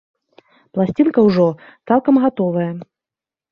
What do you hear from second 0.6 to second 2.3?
Пласцінка ўжо цалкам